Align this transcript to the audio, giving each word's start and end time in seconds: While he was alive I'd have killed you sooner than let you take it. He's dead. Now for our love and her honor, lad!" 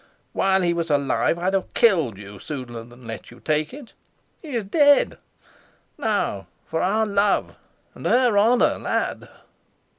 While 0.33 0.63
he 0.63 0.73
was 0.73 0.89
alive 0.89 1.37
I'd 1.37 1.53
have 1.53 1.71
killed 1.75 2.17
you 2.17 2.39
sooner 2.39 2.81
than 2.83 3.05
let 3.05 3.29
you 3.29 3.39
take 3.39 3.71
it. 3.71 3.93
He's 4.41 4.63
dead. 4.63 5.19
Now 5.95 6.47
for 6.65 6.81
our 6.81 7.05
love 7.05 7.53
and 7.93 8.07
her 8.07 8.35
honor, 8.35 8.79
lad!" 8.79 9.29